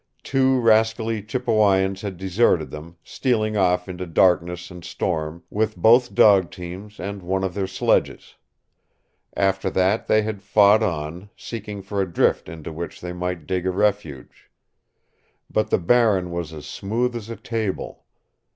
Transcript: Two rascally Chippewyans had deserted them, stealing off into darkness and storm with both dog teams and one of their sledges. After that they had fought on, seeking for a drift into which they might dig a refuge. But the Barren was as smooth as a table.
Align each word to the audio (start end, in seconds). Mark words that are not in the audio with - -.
Two 0.23 0.59
rascally 0.59 1.21
Chippewyans 1.21 2.01
had 2.01 2.17
deserted 2.17 2.71
them, 2.71 2.97
stealing 3.03 3.55
off 3.55 3.87
into 3.87 4.07
darkness 4.07 4.71
and 4.71 4.83
storm 4.83 5.43
with 5.51 5.77
both 5.77 6.15
dog 6.15 6.49
teams 6.49 6.99
and 6.99 7.21
one 7.21 7.43
of 7.43 7.53
their 7.53 7.67
sledges. 7.67 8.33
After 9.37 9.69
that 9.69 10.07
they 10.07 10.23
had 10.23 10.41
fought 10.41 10.81
on, 10.81 11.29
seeking 11.37 11.83
for 11.83 12.01
a 12.01 12.11
drift 12.11 12.49
into 12.49 12.73
which 12.73 12.99
they 12.99 13.13
might 13.13 13.45
dig 13.45 13.67
a 13.67 13.71
refuge. 13.71 14.49
But 15.51 15.69
the 15.69 15.77
Barren 15.77 16.31
was 16.31 16.51
as 16.51 16.65
smooth 16.65 17.15
as 17.15 17.29
a 17.29 17.35
table. 17.35 18.03